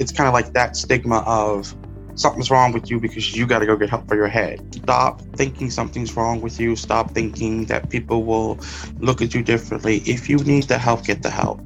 it's 0.00 0.10
kind 0.10 0.26
of 0.26 0.34
like 0.34 0.52
that 0.54 0.76
stigma 0.76 1.18
of 1.26 1.76
something's 2.14 2.50
wrong 2.50 2.72
with 2.72 2.90
you 2.90 2.98
because 2.98 3.36
you 3.36 3.46
got 3.46 3.60
to 3.60 3.66
go 3.66 3.76
get 3.76 3.90
help 3.90 4.08
for 4.08 4.16
your 4.16 4.28
head. 4.28 4.74
Stop 4.74 5.22
thinking 5.36 5.70
something's 5.70 6.16
wrong 6.16 6.40
with 6.40 6.58
you. 6.58 6.74
Stop 6.74 7.12
thinking 7.12 7.66
that 7.66 7.90
people 7.90 8.24
will 8.24 8.58
look 8.98 9.22
at 9.22 9.34
you 9.34 9.42
differently. 9.42 9.98
If 10.06 10.28
you 10.28 10.38
need 10.38 10.64
the 10.64 10.78
help, 10.78 11.04
get 11.04 11.22
the 11.22 11.30
help. 11.30 11.60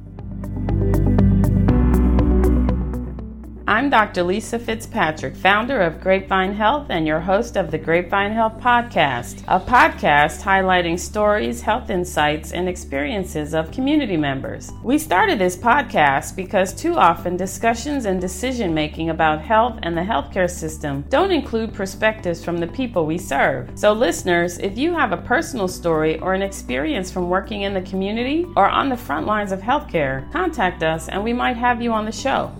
I'm 3.75 3.89
Dr. 3.89 4.23
Lisa 4.23 4.57
Fitzpatrick, 4.57 5.35
founder 5.35 5.81
of 5.81 5.99
Grapevine 5.99 6.53
Health 6.53 6.87
and 6.89 7.05
your 7.05 7.19
host 7.19 7.57
of 7.57 7.71
the 7.71 7.77
Grapevine 7.77 8.31
Health 8.31 8.57
Podcast, 8.57 9.43
a 9.49 9.59
podcast 9.59 10.41
highlighting 10.41 10.97
stories, 10.97 11.59
health 11.59 11.89
insights, 11.89 12.53
and 12.53 12.69
experiences 12.69 13.53
of 13.53 13.73
community 13.73 14.15
members. 14.15 14.71
We 14.81 14.97
started 14.97 15.39
this 15.39 15.57
podcast 15.57 16.37
because 16.37 16.73
too 16.73 16.95
often 16.95 17.35
discussions 17.35 18.05
and 18.05 18.21
decision 18.21 18.73
making 18.73 19.09
about 19.09 19.41
health 19.41 19.77
and 19.83 19.97
the 19.97 20.03
healthcare 20.03 20.49
system 20.49 21.03
don't 21.09 21.31
include 21.31 21.73
perspectives 21.73 22.45
from 22.45 22.59
the 22.59 22.67
people 22.67 23.05
we 23.05 23.17
serve. 23.17 23.69
So, 23.77 23.91
listeners, 23.91 24.57
if 24.57 24.77
you 24.77 24.93
have 24.93 25.11
a 25.11 25.17
personal 25.17 25.67
story 25.67 26.17
or 26.19 26.33
an 26.33 26.41
experience 26.41 27.11
from 27.11 27.29
working 27.29 27.63
in 27.63 27.73
the 27.73 27.81
community 27.81 28.45
or 28.55 28.69
on 28.69 28.87
the 28.87 28.95
front 28.95 29.27
lines 29.27 29.51
of 29.51 29.59
healthcare, 29.59 30.31
contact 30.31 30.81
us 30.81 31.09
and 31.09 31.21
we 31.21 31.33
might 31.33 31.57
have 31.57 31.81
you 31.81 31.91
on 31.91 32.05
the 32.05 32.11
show. 32.13 32.55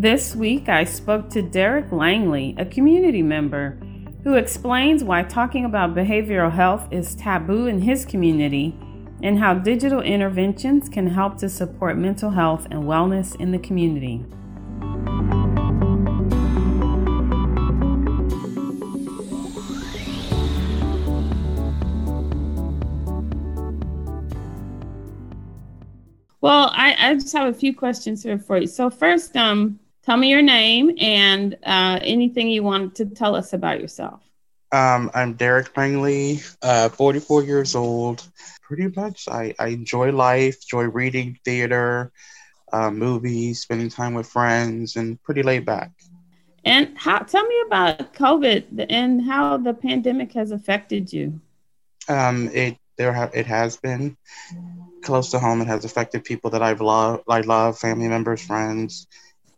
This 0.00 0.36
week, 0.36 0.68
I 0.68 0.84
spoke 0.84 1.28
to 1.30 1.42
Derrick 1.42 1.90
Langley, 1.90 2.54
a 2.56 2.64
community 2.64 3.20
member, 3.20 3.80
who 4.22 4.34
explains 4.34 5.02
why 5.02 5.24
talking 5.24 5.64
about 5.64 5.96
behavioral 5.96 6.52
health 6.52 6.86
is 6.92 7.16
taboo 7.16 7.66
in 7.66 7.82
his 7.82 8.04
community 8.04 8.78
and 9.24 9.40
how 9.40 9.54
digital 9.54 10.00
interventions 10.00 10.88
can 10.88 11.08
help 11.08 11.36
to 11.38 11.48
support 11.48 11.98
mental 11.98 12.30
health 12.30 12.68
and 12.70 12.84
wellness 12.84 13.34
in 13.40 13.50
the 13.50 13.58
community. 13.58 14.24
Well, 26.40 26.70
I, 26.72 26.94
I 26.96 27.14
just 27.14 27.32
have 27.32 27.48
a 27.48 27.52
few 27.52 27.74
questions 27.74 28.22
here 28.22 28.38
for 28.38 28.58
you. 28.58 28.68
So 28.68 28.90
first, 28.90 29.36
um, 29.36 29.80
Tell 30.08 30.16
me 30.16 30.30
your 30.30 30.40
name 30.40 30.92
and 30.98 31.54
uh, 31.66 31.98
anything 32.00 32.48
you 32.48 32.62
want 32.62 32.94
to 32.94 33.04
tell 33.04 33.36
us 33.36 33.52
about 33.52 33.78
yourself. 33.78 34.22
Um, 34.72 35.10
I'm 35.12 35.34
Derrick 35.34 35.76
Langley, 35.76 36.40
uh, 36.62 36.88
44 36.88 37.42
years 37.42 37.74
old. 37.74 38.26
Pretty 38.62 38.88
much, 38.96 39.28
I, 39.28 39.54
I 39.58 39.66
enjoy 39.66 40.10
life, 40.10 40.56
enjoy 40.62 40.84
reading, 40.84 41.38
theater, 41.44 42.10
uh, 42.72 42.90
movies, 42.90 43.60
spending 43.60 43.90
time 43.90 44.14
with 44.14 44.26
friends, 44.26 44.96
and 44.96 45.22
pretty 45.24 45.42
laid 45.42 45.66
back. 45.66 45.92
And 46.64 46.96
how? 46.96 47.18
Tell 47.18 47.46
me 47.46 47.62
about 47.66 48.14
COVID 48.14 48.86
and 48.88 49.20
how 49.26 49.58
the 49.58 49.74
pandemic 49.74 50.32
has 50.32 50.52
affected 50.52 51.12
you. 51.12 51.38
Um, 52.08 52.48
it 52.54 52.78
there 52.96 53.12
ha- 53.12 53.30
it 53.34 53.44
has 53.44 53.76
been 53.76 54.16
close 55.02 55.30
to 55.32 55.38
home. 55.38 55.60
It 55.60 55.66
has 55.66 55.84
affected 55.84 56.24
people 56.24 56.48
that 56.52 56.62
I've 56.62 56.80
loved, 56.80 57.24
I 57.28 57.42
love, 57.42 57.78
family 57.78 58.08
members, 58.08 58.40
friends 58.40 59.06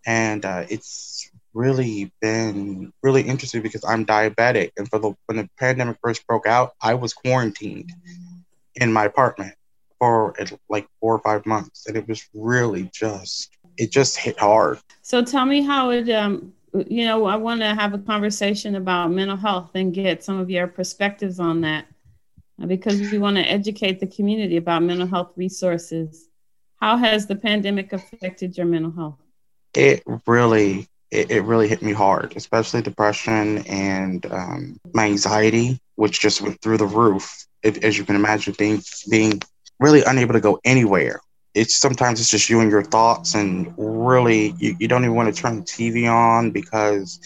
and 0.07 0.45
uh, 0.45 0.65
it's 0.69 1.31
really 1.53 2.13
been 2.21 2.93
really 3.03 3.23
interesting 3.23 3.63
because 3.63 3.85
I'm 3.85 4.07
diabetic, 4.07 4.73
and 4.77 4.89
for 4.89 4.99
the 4.99 5.15
when 5.27 5.39
the 5.39 5.49
pandemic 5.59 5.99
first 6.03 6.27
broke 6.27 6.47
out, 6.47 6.75
I 6.81 6.95
was 6.95 7.13
quarantined 7.13 7.93
in 8.77 8.93
my 8.93 9.05
apartment 9.07 9.55
for 9.99 10.35
like 10.69 10.87
four 11.01 11.15
or 11.15 11.21
five 11.21 11.47
months, 11.47 11.87
and 11.87 11.97
it 11.97 12.09
was 12.09 12.29
really 12.35 12.91
just 12.93 13.57
it 13.77 13.91
just 13.91 14.17
hit 14.17 14.39
hard. 14.39 14.79
So 15.03 15.23
tell 15.23 15.47
me 15.47 15.63
how 15.63 15.91
it 15.91 16.09
um 16.11 16.53
you 16.87 17.05
know 17.05 17.25
I 17.27 17.37
want 17.37 17.61
to 17.61 17.75
have 17.75 17.95
a 17.95 17.99
conversation 17.99 18.77
about 18.77 19.11
mental 19.11 19.37
health 19.37 19.71
and 19.75 19.93
get 19.93 20.25
some 20.25 20.39
of 20.39 20.51
your 20.51 20.67
perspectives 20.67 21.41
on 21.41 21.61
that 21.63 21.87
uh, 22.63 22.67
because 22.67 23.01
we 23.01 23.19
want 23.19 23.37
to 23.37 23.43
educate 23.43 24.01
the 24.01 24.07
community 24.07 24.57
about 24.57 24.83
mental 24.83 25.07
health 25.07 25.33
resources. 25.37 26.29
How 26.81 26.97
has 26.97 27.27
the 27.27 27.37
pandemic 27.37 27.93
affected 27.93 28.57
your 28.57 28.67
mental 28.67 28.93
health? 28.93 29.19
It 29.75 30.03
really 30.27 30.89
it, 31.11 31.31
it 31.31 31.41
really 31.43 31.69
hit 31.69 31.83
me 31.83 31.93
hard, 31.93 32.37
especially 32.37 32.83
depression 32.83 33.59
and 33.67 34.25
um, 34.31 34.81
my 34.93 35.07
anxiety, 35.07 35.81
which 35.97 36.21
just 36.21 36.41
went 36.41 36.61
through 36.61 36.79
the 36.79 36.87
roof. 36.87 37.47
It, 37.63 37.85
as 37.85 37.99
you 37.99 38.05
can 38.05 38.17
imagine, 38.17 38.55
being 38.59 38.83
being 39.11 39.41
really 39.79 40.03
unable 40.05 40.35
to 40.35 40.41
go 40.41 40.61
anywhere. 40.65 41.21
It's 41.53 41.77
sometimes 41.77 42.21
it's 42.21 42.31
just 42.31 42.49
you 42.49 42.61
and 42.61 42.71
your 42.71 42.85
thoughts, 42.85 43.35
and 43.35 43.75
really 43.77 44.55
you, 44.59 44.77
you 44.79 44.89
don't 44.89 45.05
even 45.05 45.17
want 45.17 45.35
to 45.35 45.43
turn 45.43 45.57
the 45.57 45.63
TV 45.63 46.11
on 46.11 46.53
because 46.53 47.19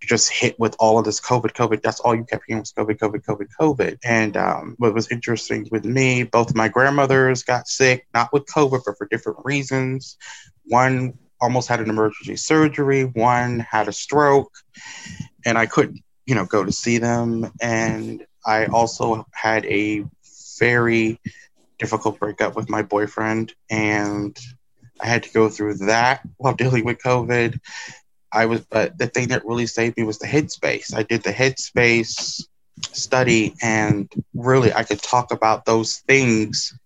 you 0.00 0.08
just 0.08 0.30
hit 0.30 0.58
with 0.58 0.74
all 0.78 0.98
of 0.98 1.04
this 1.04 1.20
COVID, 1.20 1.52
COVID. 1.52 1.82
That's 1.82 2.00
all 2.00 2.14
you 2.14 2.24
kept 2.24 2.44
hearing 2.46 2.60
was 2.60 2.72
COVID, 2.72 2.98
COVID, 2.98 3.24
COVID, 3.24 3.48
COVID. 3.60 3.98
And 4.04 4.36
um, 4.38 4.74
what 4.78 4.94
was 4.94 5.10
interesting 5.10 5.68
with 5.70 5.84
me, 5.84 6.22
both 6.22 6.54
my 6.54 6.68
grandmothers 6.68 7.42
got 7.42 7.68
sick, 7.68 8.06
not 8.14 8.32
with 8.32 8.46
COVID, 8.46 8.80
but 8.86 8.96
for 8.96 9.06
different 9.10 9.40
reasons. 9.44 10.16
One 10.64 11.18
almost 11.40 11.68
had 11.68 11.80
an 11.80 11.90
emergency 11.90 12.36
surgery. 12.36 13.04
One 13.04 13.60
had 13.60 13.88
a 13.88 13.92
stroke, 13.92 14.52
and 15.44 15.56
I 15.56 15.66
couldn't, 15.66 16.00
you 16.26 16.34
know, 16.34 16.44
go 16.44 16.64
to 16.64 16.72
see 16.72 16.98
them. 16.98 17.52
And 17.60 18.26
I 18.44 18.66
also 18.66 19.26
had 19.32 19.64
a 19.66 20.04
very 20.58 21.20
difficult 21.78 22.18
breakup 22.18 22.56
with 22.56 22.68
my 22.68 22.82
boyfriend, 22.82 23.54
and 23.70 24.36
I 25.00 25.06
had 25.06 25.22
to 25.24 25.32
go 25.32 25.48
through 25.48 25.74
that 25.74 26.22
while 26.36 26.54
dealing 26.58 26.84
with 26.84 26.98
COVID. 26.98 27.58
I 28.32 28.46
was, 28.46 28.60
but 28.60 28.98
the 28.98 29.06
thing 29.06 29.28
that 29.28 29.46
really 29.46 29.66
saved 29.66 29.96
me 29.96 30.02
was 30.02 30.18
the 30.18 30.26
headspace. 30.26 30.94
I 30.94 31.02
did 31.02 31.22
the 31.22 31.32
headspace 31.32 32.42
study, 32.92 33.54
and 33.62 34.10
really, 34.34 34.72
I 34.72 34.84
could 34.84 35.00
talk 35.00 35.32
about 35.32 35.64
those 35.64 35.98
things 36.08 36.78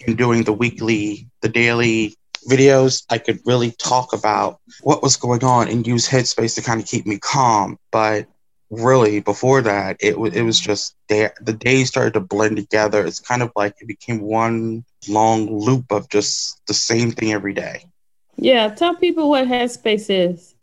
in 0.00 0.16
doing 0.16 0.44
the 0.44 0.52
weekly, 0.52 1.28
the 1.42 1.48
daily 1.48 2.16
videos, 2.48 3.04
I 3.10 3.18
could 3.18 3.40
really 3.44 3.72
talk 3.72 4.12
about 4.12 4.60
what 4.82 5.02
was 5.02 5.16
going 5.16 5.44
on 5.44 5.68
and 5.68 5.86
use 5.86 6.08
Headspace 6.08 6.54
to 6.56 6.62
kind 6.62 6.80
of 6.80 6.86
keep 6.86 7.06
me 7.06 7.18
calm. 7.18 7.78
But 7.90 8.26
really, 8.70 9.20
before 9.20 9.62
that, 9.62 9.96
it 10.00 10.18
was 10.18 10.34
it 10.34 10.42
was 10.42 10.58
just 10.58 10.96
day, 11.08 11.30
the 11.40 11.52
days 11.52 11.88
started 11.88 12.14
to 12.14 12.20
blend 12.20 12.56
together. 12.56 13.04
It's 13.04 13.20
kind 13.20 13.42
of 13.42 13.52
like 13.56 13.74
it 13.80 13.88
became 13.88 14.20
one 14.20 14.84
long 15.08 15.58
loop 15.58 15.90
of 15.90 16.08
just 16.08 16.60
the 16.66 16.74
same 16.74 17.12
thing 17.12 17.32
every 17.32 17.54
day. 17.54 17.84
Yeah, 18.36 18.68
tell 18.68 18.94
people 18.94 19.30
what 19.30 19.46
Headspace 19.46 20.06
is. 20.08 20.54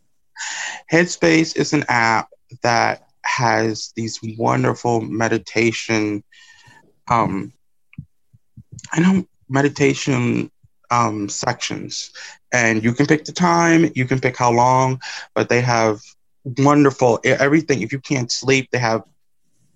Headspace 0.91 1.55
is 1.55 1.73
an 1.73 1.85
app 1.87 2.29
that 2.61 3.07
has 3.25 3.93
these 3.95 4.19
wonderful 4.37 5.01
meditation. 5.01 6.23
Um, 7.09 7.53
I 8.91 8.99
know 8.99 9.25
meditation 9.49 10.51
um, 10.93 11.27
sections. 11.27 12.11
And 12.51 12.83
you 12.83 12.93
can 12.93 13.07
pick 13.07 13.25
the 13.25 13.31
time, 13.31 13.91
you 13.95 14.05
can 14.05 14.19
pick 14.19 14.37
how 14.37 14.51
long, 14.51 15.01
but 15.33 15.49
they 15.49 15.61
have 15.61 16.01
wonderful 16.43 17.19
everything. 17.23 17.81
If 17.81 17.91
you 17.91 17.99
can't 17.99 18.31
sleep, 18.31 18.69
they 18.71 18.77
have 18.77 19.03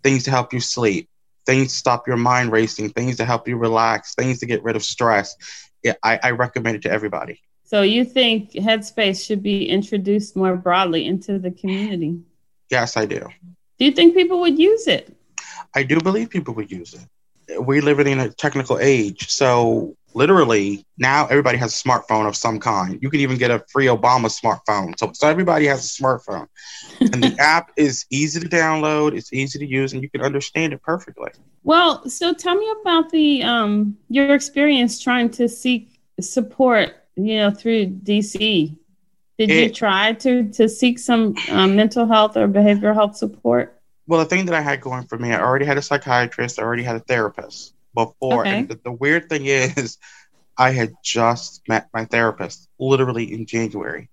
things 0.03 0.23
to 0.25 0.31
help 0.31 0.53
you 0.53 0.59
sleep, 0.59 1.09
things 1.45 1.69
to 1.69 1.75
stop 1.75 2.07
your 2.07 2.17
mind 2.17 2.51
racing, 2.51 2.91
things 2.91 3.17
to 3.17 3.25
help 3.25 3.47
you 3.47 3.57
relax, 3.57 4.13
things 4.13 4.39
to 4.39 4.45
get 4.45 4.63
rid 4.63 4.75
of 4.75 4.83
stress. 4.83 5.35
Yeah, 5.83 5.93
I, 6.03 6.19
I 6.21 6.31
recommend 6.31 6.75
it 6.77 6.81
to 6.83 6.91
everybody. 6.91 7.41
So 7.63 7.81
you 7.81 8.05
think 8.05 8.51
Headspace 8.51 9.25
should 9.25 9.43
be 9.43 9.67
introduced 9.67 10.35
more 10.35 10.55
broadly 10.55 11.05
into 11.05 11.39
the 11.39 11.51
community? 11.51 12.19
Yes, 12.69 12.95
I 12.95 13.05
do. 13.05 13.27
Do 13.79 13.85
you 13.85 13.91
think 13.91 14.15
people 14.15 14.39
would 14.41 14.57
use 14.59 14.87
it? 14.87 15.15
I 15.75 15.83
do 15.83 15.99
believe 15.99 16.29
people 16.29 16.53
would 16.55 16.71
use 16.71 16.93
it. 16.93 17.59
We're 17.59 17.81
living 17.81 18.07
in 18.07 18.19
a 18.19 18.29
technical 18.29 18.77
age, 18.79 19.29
so 19.29 19.96
literally 20.17 20.83
now 20.97 21.27
everybody 21.27 21.59
has 21.59 21.71
a 21.71 21.87
smartphone 21.87 22.27
of 22.27 22.35
some 22.35 22.59
kind. 22.59 22.97
You 23.01 23.09
can 23.11 23.19
even 23.19 23.37
get 23.37 23.51
a 23.51 23.63
free 23.71 23.85
Obama 23.85 24.27
smartphone. 24.27 24.97
So, 24.97 25.11
so 25.13 25.27
everybody 25.27 25.67
has 25.67 25.85
a 25.85 26.01
smartphone. 26.03 26.47
and 26.99 27.23
the 27.23 27.35
app 27.39 27.71
is 27.77 28.05
easy 28.09 28.39
to 28.39 28.49
download, 28.49 29.15
it's 29.15 29.31
easy 29.31 29.59
to 29.59 29.65
use, 29.65 29.93
and 29.93 30.01
you 30.01 30.09
can 30.09 30.21
understand 30.21 30.73
it 30.73 30.81
perfectly. 30.81 31.29
Well, 31.63 32.09
so 32.09 32.33
tell 32.33 32.55
me 32.55 32.67
about 32.81 33.11
the 33.11 33.43
um 33.43 33.97
your 34.09 34.33
experience 34.33 34.99
trying 34.99 35.29
to 35.31 35.47
seek 35.47 35.99
support, 36.19 36.95
you 37.15 37.37
know, 37.37 37.51
through 37.51 37.87
DC. 37.87 38.75
Did 39.37 39.51
it, 39.51 39.63
you 39.63 39.69
try 39.71 40.13
to 40.13 40.49
to 40.53 40.67
seek 40.67 40.97
some 40.97 41.35
um, 41.51 41.75
mental 41.75 42.07
health 42.07 42.35
or 42.35 42.47
behavioral 42.47 42.95
health 42.95 43.15
support? 43.17 43.79
Well, 44.07 44.19
the 44.19 44.25
thing 44.25 44.47
that 44.47 44.55
I 44.55 44.61
had 44.61 44.81
going 44.81 45.05
for 45.05 45.19
me, 45.19 45.31
I 45.31 45.41
already 45.41 45.65
had 45.65 45.77
a 45.77 45.81
psychiatrist, 45.81 46.59
I 46.59 46.63
already 46.63 46.81
had 46.81 46.95
a 46.95 47.01
therapist 47.01 47.73
before. 47.97 48.41
Okay. 48.41 48.59
And 48.59 48.69
the, 48.69 48.79
the 48.83 48.91
weird 48.91 49.27
thing 49.27 49.45
is, 49.47 49.97
I 50.57 50.71
had 50.71 50.93
just 51.03 51.61
met 51.67 51.87
my 51.93 52.05
therapist 52.05 52.67
literally 52.79 53.33
in 53.33 53.45
January. 53.45 54.09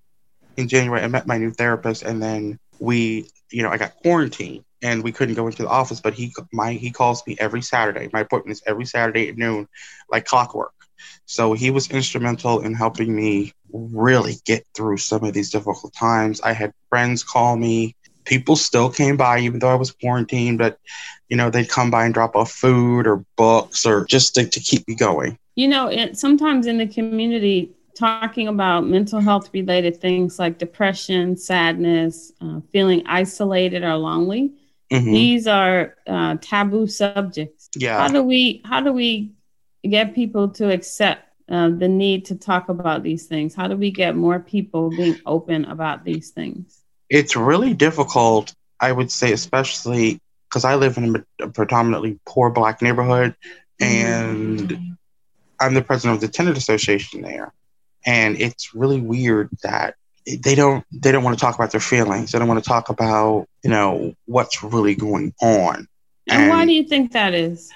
In 0.56 0.68
January, 0.68 1.02
I 1.02 1.08
met 1.08 1.26
my 1.26 1.38
new 1.38 1.50
therapist, 1.50 2.02
and 2.02 2.22
then 2.22 2.58
we, 2.78 3.30
you 3.50 3.62
know, 3.62 3.70
I 3.70 3.76
got 3.76 3.96
quarantined 3.96 4.64
and 4.82 5.02
we 5.02 5.12
couldn't 5.12 5.34
go 5.34 5.46
into 5.46 5.62
the 5.62 5.68
office. 5.68 6.00
But 6.00 6.14
he, 6.14 6.32
my, 6.52 6.72
he 6.72 6.90
calls 6.90 7.26
me 7.26 7.36
every 7.38 7.62
Saturday. 7.62 8.08
My 8.12 8.20
appointment 8.20 8.56
is 8.56 8.62
every 8.66 8.84
Saturday 8.84 9.28
at 9.28 9.36
noon, 9.36 9.68
like 10.10 10.26
clockwork. 10.26 10.72
So 11.26 11.52
he 11.54 11.70
was 11.70 11.90
instrumental 11.90 12.60
in 12.60 12.74
helping 12.74 13.14
me 13.14 13.52
really 13.72 14.34
get 14.44 14.66
through 14.74 14.98
some 14.98 15.24
of 15.24 15.32
these 15.32 15.50
difficult 15.50 15.94
times. 15.94 16.40
I 16.40 16.52
had 16.52 16.72
friends 16.88 17.22
call 17.22 17.56
me. 17.56 17.96
People 18.24 18.56
still 18.56 18.90
came 18.90 19.16
by, 19.16 19.40
even 19.40 19.58
though 19.58 19.68
I 19.68 19.74
was 19.74 19.90
quarantined, 19.90 20.58
but 20.58 20.78
you 21.28 21.36
know, 21.36 21.50
they'd 21.50 21.68
come 21.68 21.90
by 21.90 22.04
and 22.04 22.14
drop 22.14 22.36
off 22.36 22.52
food 22.52 23.06
or 23.06 23.24
books 23.36 23.86
or 23.86 24.04
just 24.04 24.34
to, 24.36 24.46
to 24.46 24.60
keep 24.60 24.86
me 24.86 24.94
going. 24.94 25.38
You 25.56 25.68
know, 25.68 25.88
it, 25.88 26.18
sometimes 26.18 26.66
in 26.66 26.78
the 26.78 26.86
community, 26.86 27.74
talking 27.94 28.48
about 28.48 28.86
mental 28.86 29.20
health 29.20 29.50
related 29.52 30.00
things 30.00 30.38
like 30.38 30.58
depression, 30.58 31.36
sadness, 31.36 32.32
uh, 32.40 32.60
feeling 32.72 33.02
isolated 33.06 33.82
or 33.82 33.96
lonely, 33.96 34.52
mm-hmm. 34.92 35.12
these 35.12 35.46
are 35.46 35.96
uh, 36.06 36.36
taboo 36.40 36.86
subjects. 36.86 37.70
Yeah. 37.76 37.98
How 37.98 38.08
do 38.08 38.22
we 38.22 38.62
how 38.64 38.80
do 38.80 38.92
we 38.92 39.32
get 39.88 40.14
people 40.14 40.48
to 40.48 40.72
accept 40.72 41.28
uh, 41.48 41.70
the 41.70 41.88
need 41.88 42.24
to 42.26 42.34
talk 42.34 42.68
about 42.68 43.02
these 43.02 43.26
things? 43.26 43.54
How 43.54 43.68
do 43.68 43.76
we 43.76 43.90
get 43.90 44.16
more 44.16 44.40
people 44.40 44.90
being 44.90 45.18
open 45.26 45.64
about 45.64 46.04
these 46.04 46.30
things? 46.30 46.83
It's 47.14 47.36
really 47.36 47.74
difficult, 47.74 48.52
I 48.80 48.90
would 48.90 49.12
say, 49.12 49.32
especially 49.32 50.20
because 50.48 50.64
I 50.64 50.74
live 50.74 50.96
in 50.96 51.24
a 51.40 51.48
predominantly 51.48 52.18
poor 52.26 52.50
Black 52.50 52.82
neighborhood, 52.82 53.36
and 53.80 54.58
mm-hmm. 54.58 54.92
I'm 55.60 55.74
the 55.74 55.82
president 55.82 56.16
of 56.16 56.20
the 56.22 56.28
tenant 56.28 56.56
association 56.56 57.22
there, 57.22 57.52
and 58.04 58.40
it's 58.40 58.74
really 58.74 59.00
weird 59.00 59.48
that 59.62 59.94
they 60.26 60.56
don't 60.56 60.84
they 60.90 61.12
don't 61.12 61.22
want 61.22 61.38
to 61.38 61.40
talk 61.40 61.54
about 61.54 61.70
their 61.70 61.80
feelings. 61.80 62.32
They 62.32 62.40
don't 62.40 62.48
want 62.48 62.64
to 62.64 62.68
talk 62.68 62.88
about 62.88 63.46
you 63.62 63.70
know 63.70 64.16
what's 64.24 64.64
really 64.64 64.96
going 64.96 65.34
on. 65.40 65.86
And, 66.28 66.42
and 66.42 66.50
why 66.50 66.66
do 66.66 66.72
you 66.72 66.82
think 66.82 67.12
that 67.12 67.32
is? 67.32 67.70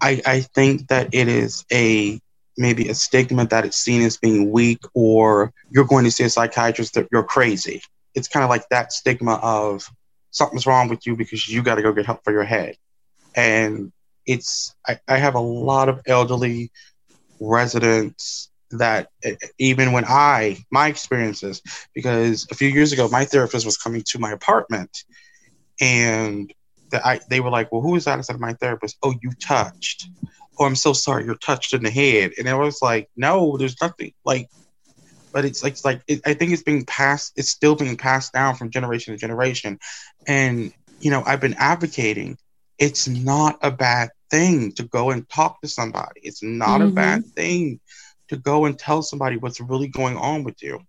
I, 0.00 0.22
I 0.24 0.40
think 0.40 0.88
that 0.88 1.12
it 1.12 1.28
is 1.28 1.66
a 1.70 2.18
maybe 2.56 2.88
a 2.88 2.94
stigma 2.94 3.46
that 3.48 3.66
it's 3.66 3.76
seen 3.76 4.00
as 4.00 4.16
being 4.16 4.50
weak 4.50 4.80
or 4.94 5.52
you're 5.70 5.84
going 5.84 6.04
to 6.04 6.10
see 6.10 6.24
a 6.24 6.30
psychiatrist 6.30 6.94
that 6.94 7.08
you're 7.12 7.22
crazy. 7.22 7.82
It's 8.14 8.28
kind 8.28 8.44
of 8.44 8.50
like 8.50 8.68
that 8.68 8.92
stigma 8.92 9.34
of 9.42 9.88
something's 10.30 10.66
wrong 10.66 10.88
with 10.88 11.06
you 11.06 11.16
because 11.16 11.48
you 11.48 11.62
got 11.62 11.76
to 11.76 11.82
go 11.82 11.92
get 11.92 12.06
help 12.06 12.24
for 12.24 12.32
your 12.32 12.44
head. 12.44 12.76
And 13.34 13.92
it's, 14.26 14.74
I, 14.86 14.98
I 15.08 15.18
have 15.18 15.34
a 15.34 15.40
lot 15.40 15.88
of 15.88 16.00
elderly 16.06 16.70
residents 17.40 18.50
that 18.70 19.08
even 19.58 19.92
when 19.92 20.04
I, 20.06 20.64
my 20.70 20.88
experiences, 20.88 21.60
because 21.94 22.46
a 22.50 22.54
few 22.54 22.68
years 22.68 22.92
ago, 22.92 23.08
my 23.08 23.24
therapist 23.24 23.66
was 23.66 23.76
coming 23.76 24.02
to 24.06 24.18
my 24.18 24.32
apartment 24.32 25.04
and 25.80 26.52
that 26.90 27.04
I, 27.04 27.20
they 27.28 27.40
were 27.40 27.50
like, 27.50 27.72
well, 27.72 27.82
who 27.82 27.96
is 27.96 28.04
that? 28.04 28.18
I 28.18 28.22
said, 28.22 28.38
my 28.38 28.54
therapist. 28.54 28.96
Oh, 29.02 29.14
you 29.22 29.32
touched. 29.40 30.08
Oh, 30.58 30.66
I'm 30.66 30.76
so 30.76 30.92
sorry. 30.92 31.24
You're 31.24 31.34
touched 31.36 31.74
in 31.74 31.82
the 31.82 31.90
head. 31.90 32.32
And 32.38 32.48
I 32.48 32.54
was 32.54 32.80
like, 32.80 33.10
no, 33.16 33.56
there's 33.56 33.80
nothing 33.80 34.12
like, 34.24 34.48
but 35.32 35.44
it's 35.44 35.62
like, 35.62 35.72
it's 35.72 35.84
like, 35.84 36.02
it, 36.06 36.20
I 36.26 36.34
think 36.34 36.52
it's 36.52 36.62
being 36.62 36.84
passed. 36.84 37.32
It's 37.36 37.50
still 37.50 37.74
being 37.74 37.96
passed 37.96 38.32
down 38.32 38.56
from 38.56 38.70
generation 38.70 39.14
to 39.14 39.18
generation. 39.18 39.78
And, 40.26 40.72
you 41.00 41.10
know, 41.10 41.22
I've 41.24 41.40
been 41.40 41.54
advocating. 41.54 42.38
It's 42.78 43.08
not 43.08 43.58
a 43.62 43.70
bad 43.70 44.10
thing 44.30 44.72
to 44.72 44.84
go 44.84 45.10
and 45.10 45.28
talk 45.28 45.60
to 45.62 45.68
somebody. 45.68 46.20
It's 46.22 46.42
not 46.42 46.80
mm-hmm. 46.80 46.88
a 46.88 46.92
bad 46.92 47.26
thing 47.26 47.80
to 48.28 48.36
go 48.36 48.64
and 48.64 48.78
tell 48.78 49.02
somebody 49.02 49.36
what's 49.36 49.60
really 49.60 49.88
going 49.88 50.16
on 50.16 50.44
with 50.44 50.62
you. 50.62 50.80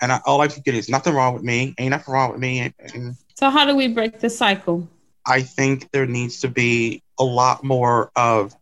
And 0.00 0.10
I, 0.10 0.20
all 0.26 0.40
I 0.40 0.48
can 0.48 0.62
get 0.62 0.74
is 0.74 0.88
nothing 0.88 1.14
wrong 1.14 1.34
with 1.34 1.42
me. 1.42 1.74
Ain't 1.78 1.90
nothing 1.90 2.12
wrong 2.12 2.32
with 2.32 2.40
me. 2.40 2.72
And, 2.94 3.16
so 3.34 3.50
how 3.50 3.64
do 3.64 3.76
we 3.76 3.88
break 3.88 4.18
the 4.18 4.30
cycle? 4.30 4.88
I 5.24 5.42
think 5.42 5.90
there 5.92 6.06
needs 6.06 6.40
to 6.40 6.48
be 6.48 7.02
a 7.18 7.24
lot 7.24 7.62
more 7.62 8.10
of 8.16 8.54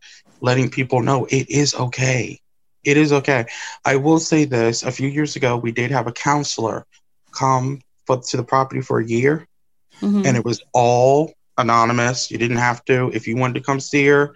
letting 0.43 0.71
people 0.71 1.01
know 1.01 1.25
it 1.25 1.49
is 1.49 1.75
okay. 1.75 2.41
It 2.85 2.97
is 2.97 3.13
okay. 3.13 3.47
I 3.85 3.97
will 3.97 4.19
say 4.19 4.45
this 4.45 4.83
a 4.83 4.91
few 4.91 5.09
years 5.09 5.37
ago, 5.37 5.57
we 5.57 5.73
did 5.73 5.91
have 5.91 6.07
a 6.07 6.13
counselor 6.13 6.87
come 7.33 7.81
for, 8.07 8.21
to 8.21 8.37
the 8.37 8.43
property 8.43 8.81
for 8.81 9.01
a 9.01 9.07
year, 9.07 9.47
mm-hmm. 10.01 10.23
and 10.25 10.37
it 10.37 10.45
was 10.45 10.63
all 10.73 11.33
anonymous. 11.59 12.31
You 12.31 12.39
didn't 12.39 12.57
have 12.57 12.85
to. 12.87 13.11
If 13.13 13.27
you 13.27 13.37
wanted 13.37 13.55
to 13.55 13.61
come 13.61 13.81
see 13.81 14.07
her, 14.07 14.35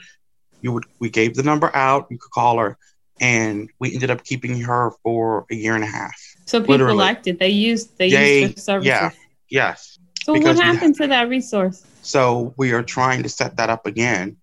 you 0.60 0.72
would. 0.72 0.84
We 0.98 1.10
gave 1.10 1.34
the 1.34 1.42
number 1.42 1.74
out. 1.74 2.06
You 2.10 2.18
could 2.18 2.30
call 2.30 2.58
her, 2.58 2.76
and 3.20 3.70
we 3.78 3.94
ended 3.94 4.10
up 4.10 4.24
keeping 4.24 4.60
her 4.60 4.92
for 5.02 5.46
a 5.50 5.54
year 5.54 5.74
and 5.74 5.84
a 5.84 5.88
half. 5.88 6.14
So 6.46 6.60
people 6.60 6.74
literally. 6.74 6.98
liked 6.98 7.26
it. 7.26 7.38
They 7.38 7.48
used 7.48 7.96
they, 7.98 8.08
used 8.42 8.56
her 8.56 8.60
services. 8.60 8.86
Yeah. 8.86 9.10
Yes. 9.48 9.98
So 10.22 10.34
what 10.34 10.56
happened 10.56 10.96
to 10.96 11.06
that 11.08 11.28
resource? 11.28 11.84
So 12.02 12.54
we 12.56 12.72
are 12.72 12.82
trying 12.82 13.22
to 13.22 13.28
set 13.28 13.56
that 13.56 13.70
up 13.70 13.86
again. 13.86 14.36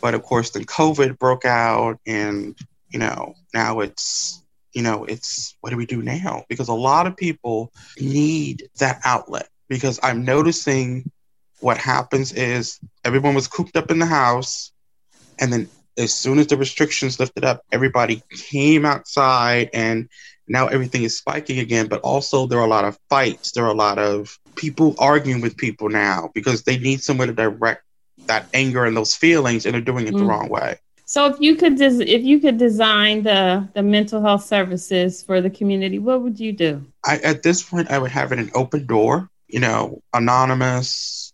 But 0.00 0.14
of 0.14 0.22
course, 0.22 0.50
then 0.50 0.64
COVID 0.64 1.18
broke 1.18 1.44
out, 1.44 2.00
and 2.06 2.56
you 2.90 2.98
know, 2.98 3.34
now 3.54 3.80
it's 3.80 4.42
you 4.72 4.82
know, 4.82 5.04
it's 5.04 5.56
what 5.60 5.70
do 5.70 5.76
we 5.76 5.86
do 5.86 6.02
now? 6.02 6.44
Because 6.48 6.68
a 6.68 6.74
lot 6.74 7.06
of 7.06 7.16
people 7.16 7.72
need 7.98 8.68
that 8.78 9.00
outlet. 9.04 9.48
Because 9.68 10.00
I'm 10.02 10.24
noticing 10.24 11.10
what 11.60 11.76
happens 11.76 12.32
is 12.32 12.78
everyone 13.04 13.34
was 13.34 13.48
cooped 13.48 13.76
up 13.76 13.90
in 13.90 13.98
the 13.98 14.06
house, 14.06 14.72
and 15.38 15.52
then 15.52 15.68
as 15.96 16.14
soon 16.14 16.38
as 16.38 16.46
the 16.46 16.56
restrictions 16.56 17.20
lifted 17.20 17.44
up, 17.44 17.62
everybody 17.70 18.22
came 18.30 18.84
outside, 18.84 19.70
and 19.74 20.08
now 20.48 20.66
everything 20.66 21.02
is 21.02 21.18
spiking 21.18 21.58
again. 21.58 21.86
But 21.86 22.00
also, 22.00 22.46
there 22.46 22.58
are 22.58 22.66
a 22.66 22.70
lot 22.70 22.84
of 22.84 22.98
fights. 23.08 23.52
There 23.52 23.64
are 23.64 23.72
a 23.72 23.74
lot 23.74 23.98
of 23.98 24.38
people 24.56 24.94
arguing 24.98 25.40
with 25.40 25.56
people 25.56 25.88
now 25.88 26.30
because 26.34 26.62
they 26.62 26.78
need 26.78 27.02
somewhere 27.02 27.26
to 27.26 27.32
direct 27.32 27.84
that 28.26 28.46
anger 28.52 28.84
and 28.84 28.96
those 28.96 29.14
feelings 29.14 29.64
and 29.64 29.74
they're 29.74 29.80
doing 29.80 30.06
it 30.06 30.14
mm. 30.14 30.18
the 30.18 30.24
wrong 30.24 30.48
way. 30.48 30.78
So 31.10 31.26
if 31.26 31.40
you 31.40 31.56
could 31.56 31.74
des- 31.74 32.04
if 32.06 32.22
you 32.22 32.38
could 32.38 32.56
design 32.56 33.24
the 33.24 33.68
the 33.74 33.82
mental 33.82 34.22
health 34.22 34.44
services 34.44 35.24
for 35.24 35.40
the 35.40 35.50
community, 35.50 35.98
what 35.98 36.22
would 36.22 36.38
you 36.38 36.52
do? 36.52 36.86
I, 37.04 37.16
at 37.16 37.42
this 37.42 37.64
point, 37.64 37.90
I 37.90 37.98
would 37.98 38.12
have 38.12 38.30
it 38.30 38.38
an 38.38 38.52
open 38.54 38.86
door, 38.86 39.28
you 39.48 39.58
know, 39.58 40.02
anonymous, 40.14 41.32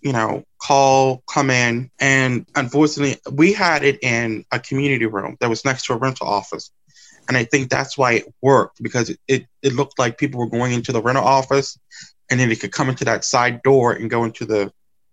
you 0.00 0.14
know, 0.14 0.44
call, 0.56 1.22
come 1.30 1.50
in, 1.50 1.90
and 2.00 2.46
unfortunately, 2.56 3.20
we 3.30 3.52
had 3.52 3.84
it 3.84 3.98
in 4.02 4.46
a 4.52 4.58
community 4.58 5.04
room 5.04 5.36
that 5.40 5.50
was 5.50 5.66
next 5.66 5.84
to 5.84 5.92
a 5.92 5.98
rental 5.98 6.26
office, 6.26 6.70
and 7.28 7.36
I 7.36 7.44
think 7.44 7.68
that's 7.68 7.98
why 7.98 8.12
it 8.12 8.34
worked 8.40 8.82
because 8.82 9.10
it, 9.10 9.18
it, 9.28 9.46
it 9.60 9.74
looked 9.74 9.98
like 9.98 10.16
people 10.16 10.40
were 10.40 10.48
going 10.48 10.72
into 10.72 10.92
the 10.92 11.02
rental 11.02 11.24
office 11.24 11.78
and 12.30 12.40
then 12.40 12.50
it 12.50 12.60
could 12.60 12.72
come 12.72 12.88
into 12.88 13.04
that 13.04 13.24
side 13.24 13.62
door 13.62 13.92
and 13.92 14.08
go 14.08 14.24
into 14.24 14.46
the 14.46 14.72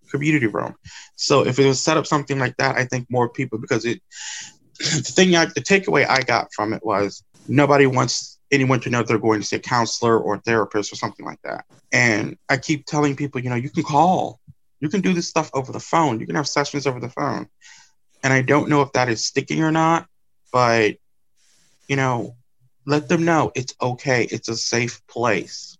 community 0.09 0.47
room. 0.47 0.75
So 1.15 1.45
if 1.45 1.59
it 1.59 1.65
was 1.65 1.81
set 1.81 1.97
up 1.97 2.07
something 2.07 2.39
like 2.39 2.57
that, 2.57 2.77
I 2.77 2.85
think 2.85 3.07
more 3.09 3.29
people 3.29 3.59
because 3.59 3.85
it 3.85 4.01
the 4.79 5.01
thing 5.01 5.35
I, 5.35 5.45
the 5.45 5.61
takeaway 5.61 6.07
I 6.07 6.21
got 6.21 6.53
from 6.53 6.73
it 6.73 6.85
was 6.85 7.23
nobody 7.47 7.87
wants 7.87 8.39
anyone 8.51 8.79
to 8.81 8.89
know 8.89 9.03
they're 9.03 9.17
going 9.17 9.41
to 9.41 9.45
see 9.45 9.55
a 9.55 9.59
counselor 9.59 10.17
or 10.17 10.35
a 10.35 10.41
therapist 10.41 10.91
or 10.91 10.95
something 10.95 11.25
like 11.25 11.41
that. 11.43 11.65
And 11.91 12.37
I 12.49 12.57
keep 12.57 12.85
telling 12.85 13.15
people, 13.15 13.41
you 13.41 13.49
know, 13.49 13.55
you 13.55 13.69
can 13.69 13.83
call, 13.83 14.39
you 14.79 14.89
can 14.89 15.01
do 15.01 15.13
this 15.13 15.27
stuff 15.27 15.49
over 15.53 15.71
the 15.71 15.79
phone, 15.79 16.19
you 16.19 16.25
can 16.25 16.35
have 16.35 16.47
sessions 16.47 16.87
over 16.87 16.99
the 16.99 17.09
phone. 17.09 17.47
And 18.23 18.33
I 18.33 18.41
don't 18.41 18.69
know 18.69 18.81
if 18.81 18.91
that 18.93 19.09
is 19.09 19.25
sticking 19.25 19.63
or 19.63 19.71
not, 19.71 20.07
but 20.51 20.95
you 21.87 21.95
know, 21.95 22.35
let 22.85 23.09
them 23.09 23.25
know 23.25 23.51
it's 23.55 23.73
okay, 23.81 24.27
it's 24.29 24.49
a 24.49 24.55
safe 24.55 25.05
place 25.07 25.77